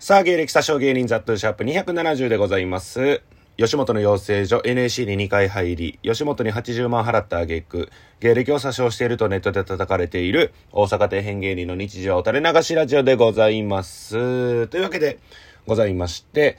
[0.00, 3.20] さあ、芸歴詐称芸人ザットシャープ270でございます。
[3.56, 7.90] 吉本の養成所 NAC に2回入り、吉本に80万払った挙句、
[8.20, 14.68] 芸歴を詐称しているとネットで叩かれている大阪底辺芸人の日常垂れ流しラジオでございます。
[14.68, 15.18] というわけで
[15.66, 16.58] ございまして、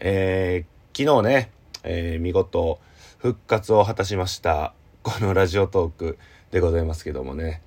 [0.00, 1.52] えー、昨日ね、
[1.84, 2.80] えー見事
[3.18, 4.74] 復活を果たしました、
[5.04, 6.18] このラジオトーク
[6.50, 7.62] でございますけどもね、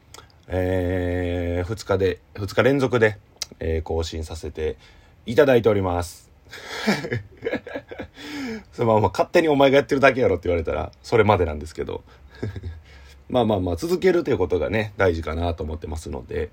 [0.50, 3.18] えー、2日で、2日連続で、
[3.61, 4.75] えー更新させて
[5.26, 6.30] いただいております。
[8.73, 12.04] そのまあまあ勝手にお前がやってるだけやろって言われたらそれまでなんですけど
[13.30, 16.49] まあまあまあ続けるということがね大事かなと思ってますので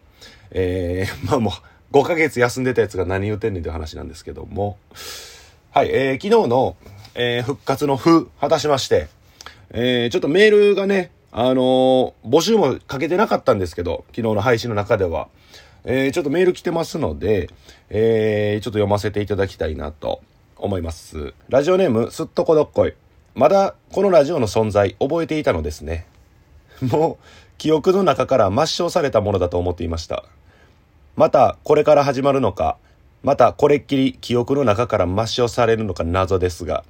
[0.50, 1.52] えー、 まあも
[1.92, 4.78] う5ヶ月休んでたやつが何言うてんねんという話なんですけども
[5.70, 6.76] はい、えー、昨日の、
[7.14, 9.08] えー復活の風果たしまして
[9.70, 15.28] えーちょっとメールがね、あのー募集もかけてなかったんですけど、昨日の配信の中では。
[15.84, 17.50] えーちょっとメール来てますので、
[17.90, 20.20] えーちょっと読ませていただきたいなと
[20.56, 21.34] 思います。
[21.48, 22.94] ラジオネーム、すっとこどっこい。
[23.34, 26.06] まだこのラジオの存在覚えていたのですね。
[26.82, 27.26] もう、
[27.58, 30.24] 記憶の中から抹消されたものだと思っていました。
[31.16, 32.76] また、これから始まるのか、
[33.22, 36.84] また、これっきり記憶の中から抹消されるのか謎ですが、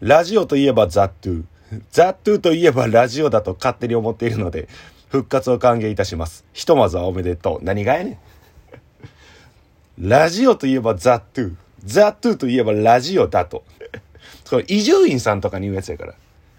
[0.00, 1.44] ラジオといえばザ・トゥ。
[1.90, 4.68] ザ・トゥといえばラジオだと勝手に思っているので、
[5.12, 6.46] 復活を歓迎いたします。
[6.54, 7.64] ひとまずはおめでとう。
[7.64, 8.18] 何がやね
[9.98, 10.08] ん。
[10.08, 11.54] ラジオといえばザ・トゥ。
[11.84, 13.62] ザ・トゥといえばラジオだと。
[14.46, 16.14] それ伊集院さんとかに言うやつやから。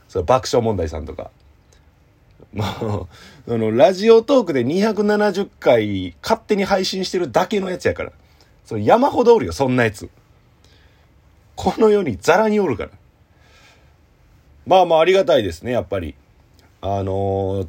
[0.07, 1.31] それ爆笑問題さんとか。
[2.53, 3.07] も
[3.47, 8.11] う、その、ラジオトークで270回勝手に配信してるだけのやつやから。
[8.65, 10.11] それ山ほどおるよ、そんなやつ。
[11.55, 12.91] この世にザラにおるから。
[14.67, 16.13] まあまあありがたいですね、やっぱり。
[16.81, 17.67] あのー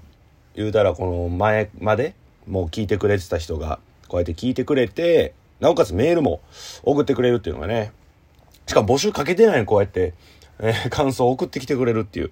[0.55, 2.15] 言うたらこの前まで
[2.47, 6.41] もう聞いてくれてた人が、こうやって聞いてくれて、なおかつメールも
[6.83, 7.93] 送ってくれるっていうのがね。
[8.67, 10.15] しかも募集かけてないのにこうやって、
[10.61, 12.31] えー 感想を送ってきてくれるっていう。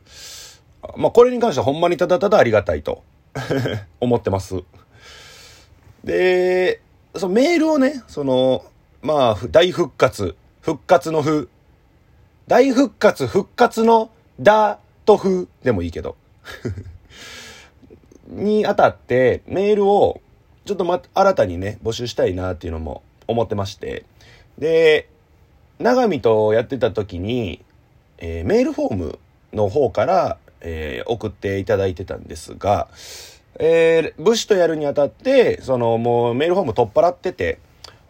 [0.96, 3.02] まあこれに関してはほんまにただただありがたいと
[4.00, 4.62] 思ってます。
[6.04, 6.80] で、
[7.16, 8.64] そのメールをね、その、
[9.02, 11.48] まあ、大復活、復活のふ、
[12.46, 14.10] 大復活、復活の
[14.40, 16.16] だとふでもいいけど。
[18.32, 20.20] にあたってメールを
[20.64, 24.04] ちょっとま、新たにね、募集したいなっていうのも思ってまして。
[24.58, 25.08] で、
[25.78, 27.64] 長見とやってた時に、
[28.18, 29.18] えーメールフォーム
[29.52, 32.88] の方から、えー送っていただいてたんですが、
[33.58, 37.58] えー、武士とやるにあたって、そのもうメールフォーム取っ払ってて、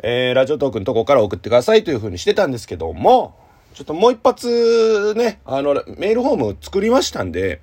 [0.03, 3.35] えーラジオトークのとこから送ってくださいという風にしてたんですけども、
[3.73, 7.63] ちょっともう一発ね、あの、メールフォーム作りましたんで、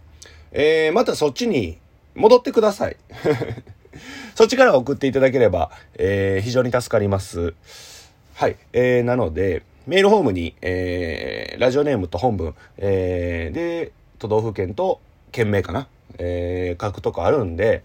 [0.51, 1.77] えーまたそっちに
[2.19, 2.97] 戻ってください。
[4.35, 7.53] そっちから送っていただければ、えー非常に助かります。
[8.35, 8.57] はい。
[8.73, 14.99] えーなので、メールフォームに、えーラジオネームと本文、えーで、都道府県と
[15.31, 15.87] 県名かな、
[16.17, 17.83] えー書くとこあるんで、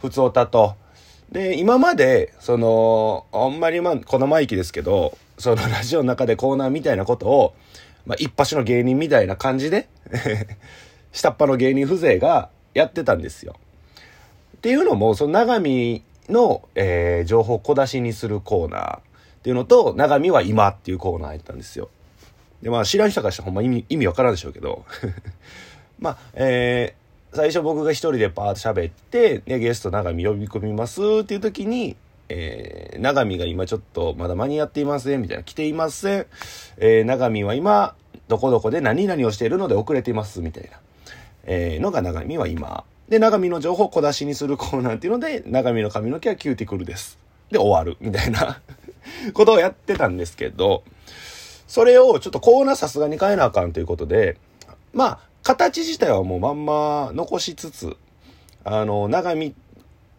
[0.00, 0.74] 普通歌と、
[1.30, 7.54] で、今まで、その、あんまりまあ、このマイキですけど、そのラジオの中でコーナーみたいなことを、
[8.04, 9.88] まあ、一発の芸人みたいな感じで、
[11.12, 13.56] 下っ端の芸人風情がやってたんですよ。
[14.56, 19.00] っていうのも、その長見の、えー情報小出しにするコーナーっ
[19.42, 21.88] ていうのと、長見は今っていうコーナーやったんですよ。
[22.62, 24.84] で、まあ、知らん人からしたらほんま意味、意味わからんでしょうけど。
[25.98, 27.02] まあ、えー
[27.34, 31.96] 最初僕が一人でパーッと喋って、で、ゲスト長見呼び込みますっていう時に、
[32.28, 36.26] えー、長見が今ちょっとまだ間に合っていませんみたいな、来ていません。
[36.76, 37.94] えー、長見は今、
[38.28, 40.78] どこどこで何々をしているので遅れていますみたいな。
[41.44, 42.84] えーのが長見は今。
[43.08, 47.18] で、長見の情報を小出しにするコーナーっていうので、長見の髪の毛はキューティクルです。
[47.50, 47.96] で、終わる。
[48.00, 48.60] みたいな
[49.34, 50.82] ことをやってたんですけど、
[51.66, 54.36] それをちょっとコーナーさすがに変えなあかんということで、
[54.92, 57.96] まあ、形自体はもうまんま残しつつ、
[58.64, 59.54] あの、長見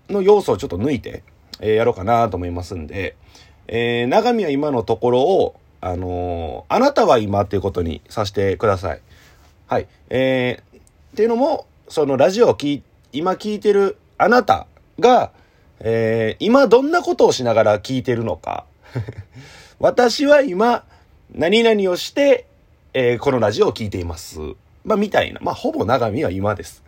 [0.10, 1.24] の要素をちょっと抜いて、
[1.60, 3.16] えーやろうかなと思いますんで、
[3.68, 9.02] えー長見は今のところを、あのーあなたは今っていうことにさせてください。
[9.68, 9.88] はい。
[10.10, 10.74] えー
[11.14, 14.66] っていうのも、そのラジオを聞い、今聞いてるあなた
[15.00, 15.32] が、
[15.80, 18.66] えー今どんなことをしながら聞いてるのか。
[19.78, 20.86] 私は今、
[21.32, 22.48] 何々をして、
[22.96, 24.40] えーこのラジオを聞いています。
[24.84, 25.40] まあ、みたいな。
[25.44, 26.82] まあ、ほぼ長見は今です。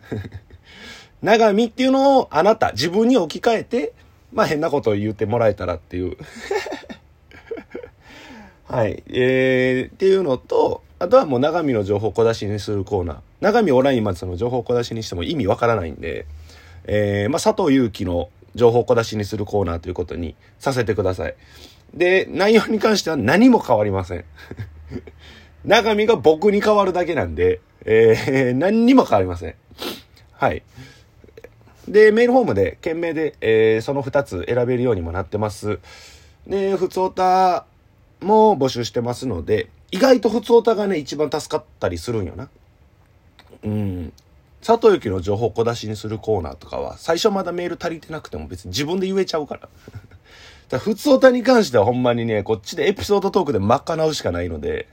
[1.22, 3.92] 長見っていうのをあなた、自分に置き換えて、
[4.32, 6.16] まあ、変なことを言ってもらえたらっていう。
[8.66, 9.04] はい。
[9.06, 13.16] えー、っていうのと、あとはもう長見の情報小出しにするコーナー。
[13.40, 16.26] 長見オンラインまでその情報小出しにしても意味わからないんで、
[16.84, 21.34] えー、まあ、佐藤祐樹の情報小出しにするコーナーということにさせてください。
[21.92, 24.24] で、内容に関しては何も変わりません。
[25.64, 29.54] 中身が僕に変わるだけなんで、えー、何にも変わりません。
[30.32, 30.62] はい。
[31.88, 35.78] で、メールフォームで、件名で、えー、その2つ選べるようにもなってます。
[36.46, 37.66] で、普通オタ
[38.20, 42.48] も募集してますので、意外と普通オタがね、一番助かったりするんよな。
[43.64, 44.12] うん。
[44.66, 49.68] 佐藤由紀の情報小出しにするコーナーとかは、最初まだメール足りてなくても別に自分で言えちゃうから。
[50.68, 54.88] だ普通オタに関してはほんまにね、こっちでエピソードトークで賄うしかないので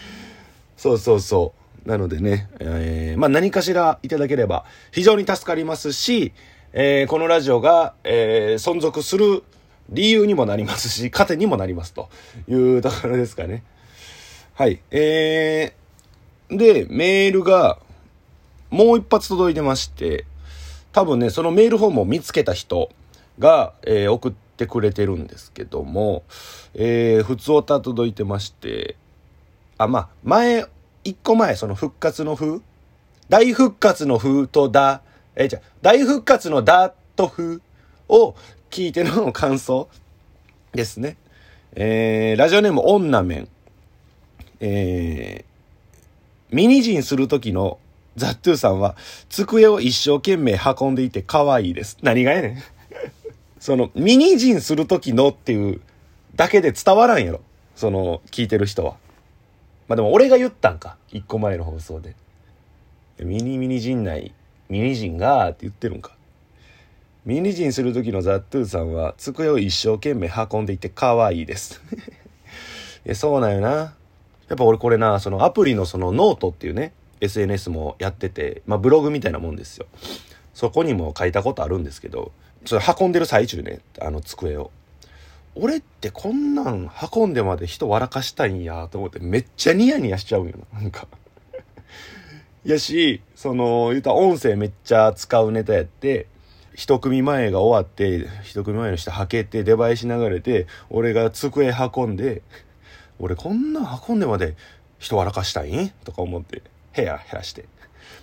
[0.76, 1.54] そうそうそ
[1.86, 1.88] う。
[1.88, 6.34] なのでね、えー、まあ何かしらいただければ非常に助かりますし、
[6.74, 9.42] えー、このラジオが、えー、存続する
[9.88, 12.10] 理由にもなりますし、糧にもなりますと
[12.46, 13.62] いうところですかね。
[14.58, 14.80] はい。
[14.90, 17.78] えー、で、メールが、
[18.70, 20.24] もう一発届いてまして、
[20.90, 22.90] 多分ね、そのメールフォームを見つけた人
[23.38, 26.24] が、えー、送ってくれてるんですけども、
[26.74, 28.96] えー、普通歌届いてまして、
[29.76, 30.66] あ、まあ、前、
[31.04, 32.58] 一個前、その復活の風
[33.28, 35.02] 大復活の風とだ、
[35.36, 37.60] えー、じゃ大復活のだと風
[38.08, 38.34] を
[38.70, 39.88] 聞いての感想
[40.72, 41.16] ですね。
[41.76, 43.48] えー、ラジオネーム女面。
[44.60, 47.78] えー、ミニジンする時の
[48.16, 48.96] ザットゥーさんは、
[49.28, 51.96] 机を一生懸命運んでいて可愛いです。
[52.02, 52.58] 何がやねん。
[53.60, 55.80] その、ミニジンする時のっていう
[56.34, 57.40] だけで伝わらんやろ。
[57.76, 58.96] その、聞いてる人は。
[59.86, 60.96] まあでも俺が言ったんか。
[61.10, 62.14] 一個前の放送で。
[63.20, 64.32] ミニミニ陣内、
[64.68, 66.12] ミニ陣がーって言ってるんか。
[67.24, 71.80] ミニ陣する時のザットゥーさんは、机を一生懸命運んでいて可愛いです。
[73.04, 73.94] えそうなんよな。
[74.48, 79.86] やっぱ俺これな、そのアプリのそのノートっていうね、SNS もやってて、まあブログみたいなもんですよ。
[80.54, 82.32] そこにも書いたことあるんですけど、
[82.64, 84.70] ちょっと運んでる最中ね、あの机を。
[85.54, 90.80] 俺ってこんなん運んでまで人笑かしたいんやと思ってめっちゃニヤニヤしちゃうんよな。
[90.80, 91.08] なんか
[92.64, 96.26] やし、その、言うたら音声めっちゃ使うネタやって、
[96.74, 102.42] 一組前が終わって、一組前の人はけて、出囃子流れて、俺が机運んで、
[103.18, 104.56] 俺こんな運んでまで
[104.98, 105.90] 人笑かしたいん？
[106.04, 106.62] とか思って、
[106.94, 107.66] 部屋減らして。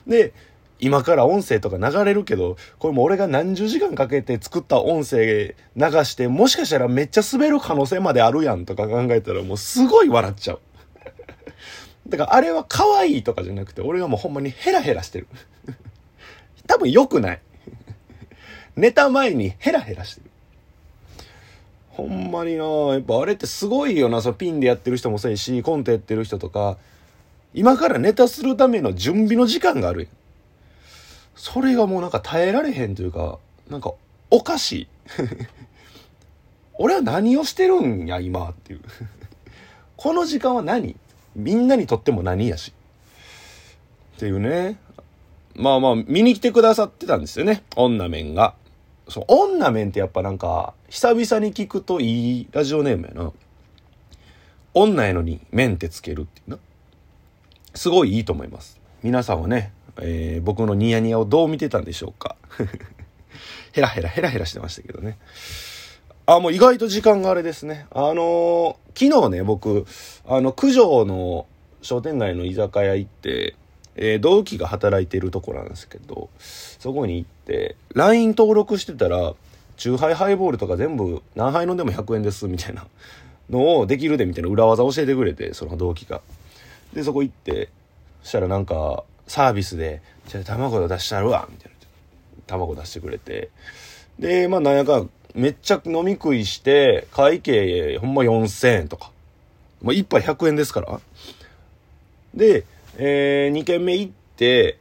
[0.08, 0.34] で、
[0.80, 10.60] 今から音声とか流れるけど、これも俺が何十時間かけて作った音声流して、もしかしたらめっちゃ滑る可能性まであるやんとか考えたらもうすごい笑っちゃう。
[12.10, 15.28] だからあれは可愛いとかじゃなくて、俺がもうほんまにヘラヘラしてる。
[16.68, 17.42] 多分良くない。
[18.76, 20.30] 寝た前にヘラヘラしてる。
[21.96, 26.78] ほんまになやっぱあれってすごいよな、そのピンでやってる人もそうやし、コントやってる人とか、
[27.54, 30.02] 今からネタするための準備の時間がある。
[30.02, 30.08] や
[31.36, 33.40] それがもうなんか耐えられへんというか、
[33.70, 33.94] なんか
[34.30, 34.88] おかしい。
[36.78, 38.82] 俺は何をしてるんや、今っていう。
[39.96, 40.98] この時間は何？
[41.34, 42.74] みんなにとっても何やし。
[44.18, 44.78] っていうね。
[45.56, 47.64] まあまあ、見に来てくださってたんですよね。
[47.78, 48.56] 女面が。
[49.08, 53.32] そう、女面ってやっぱなんか、久々に聞くといいラジオネームやな。
[54.74, 56.58] 女やのに面ってつけるっていうな。
[57.76, 58.80] すごいいいと思います。
[59.04, 59.72] 皆さんはね、
[60.02, 62.36] えー、僕のニヤニヤをどう見てたんでしょうか。
[63.74, 65.18] ヘラヘラヘラヘラしてましたけどね。
[66.26, 67.86] あ、もう意外と時間があれですね。
[67.92, 69.86] あのー、昨日ね、僕、
[70.26, 71.46] あの、九条の
[71.82, 73.56] 商店街の居酒屋行って、
[73.96, 79.34] えー、同期が働いてるとこなんですけど、そこに行って、LINE 登録してたら、
[79.78, 82.86] チューハイハイボールとか全部何杯飲んでも100円ですみたいな
[83.50, 86.22] のをできるでみたいな裏技教えてくれて、その同期が。
[86.94, 87.70] で、そこ行って、
[88.24, 91.76] そしたらなんか、サービスで、じゃあ卵出したるわ、みたいな。
[92.48, 93.50] 卵出してくれて。
[94.20, 99.12] で、まあなんやか、めっちゃ飲み食いして、会計ほんま4000円とか。
[99.82, 101.00] まあ一杯100円ですから。
[102.34, 102.66] で、
[102.98, 104.78] えー、2軒目行って、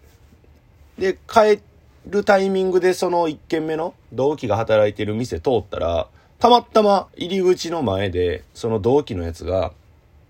[0.98, 1.60] で、帰
[2.06, 9.72] るタイミングでその1軒目の同期が働いてる店通ったら、たまたま入り口の前で、その同期のやつが、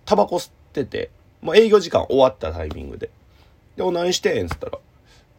[0.04, 1.10] タバコ吸ってて、
[1.42, 3.10] もう営業時間終わったタイミングで。
[3.76, 4.42] で、お、何して？
[4.42, 4.78] んつったら、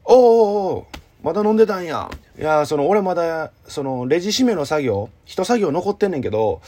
[0.03, 0.87] おおお
[1.23, 2.11] まだ飲んでたんや。
[2.37, 6.61] いや、その、俺まだ、その、レジ締めの作業、一作業残ってんねんけど、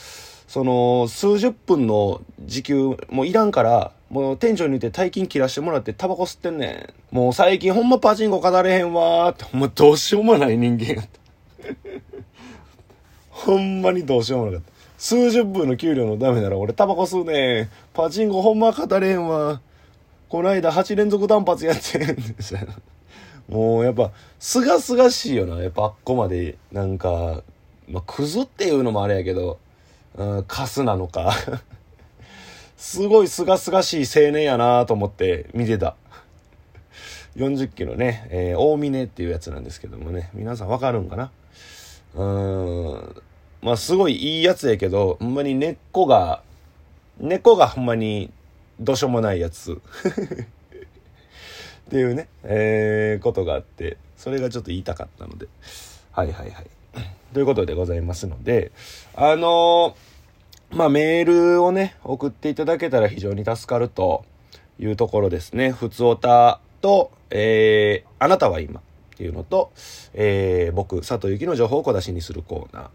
[0.48, 7.14] その、数十分の時給、もういらんから、もう店長に言って大金切らしてもらってタバコ吸ってんねん。
[7.14, 11.10] もう最近ほんまパチンコ語れへんわーって、ほんまどうしようもない人間やった。
[13.30, 14.72] ほんまにどうしようもなかった。
[14.98, 17.70] 数十分の給料のためなら俺タバコ吸うねん。
[17.92, 19.60] パチンコほんま語れへんわ。
[20.28, 22.16] こないだ8連続単発やってん。
[23.52, 25.62] もうやっぱ、すがすがしいよな。
[25.62, 27.42] やっぱあっこまで、なんか、
[27.88, 29.58] まあ、クズっていうのもあれやけど、
[30.16, 31.32] うん、カスなのか
[32.78, 35.96] すごい清々しい青年やなと思って見てた。
[37.34, 41.32] 40キロね、えー、大峰っていうやつなんですけどもね、皆さんわかるんかな？
[42.14, 43.22] うーん。
[43.62, 46.40] まあ、すごいいいやつやけど、ほんまに根っこが、
[47.18, 48.30] 根っこがほんまに
[48.78, 49.72] どうしようもないやつ。
[49.72, 49.76] っ
[51.90, 55.48] ていうね、えー、ことがあって、それがちょっと言いたかったので。
[56.12, 56.66] はいはいはい。
[57.34, 58.70] ということでございますので、
[59.16, 60.07] あのー、
[60.70, 64.24] まあ、メールをね、送っていただけたら非常に助かると
[64.78, 65.70] いうところですね。
[65.70, 68.82] ふつおたと、えー、あなたは今っ
[69.16, 69.72] ていうのと、
[70.12, 72.88] えー、僕、佐藤幸の情報を小出しにするコーナー。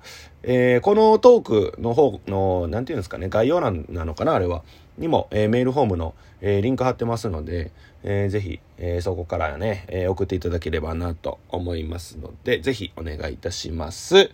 [0.44, 4.63] えー、このトークの方の、なんていうんですかね、概要欄なのかな、あれは。
[5.00, 7.72] にも、えー、メールフォームの、えー、リンク貼ってますので、
[8.03, 14.30] えー、ぜひ、えー、そこからね、えー、送っていただければなと思いますので、ぜひお願いいたします。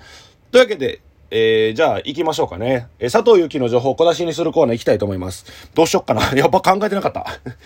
[0.51, 2.87] というわけで、えー、じゃあ行きましょうかね。
[2.99, 5.45] えー、佐藤ゆきの情報を小出しにするコーナー行きたいと思います。
[5.75, 6.21] どうしよっかな。
[6.35, 7.25] やっぱ考えてなかった。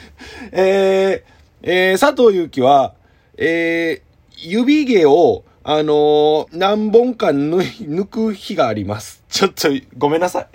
[0.51, 2.93] えー、えー、佐藤ゆきは、
[3.37, 9.23] えー、指毛を、あのー、何本か抜く日があります。
[9.29, 10.47] ちょっと、ごめんなさい。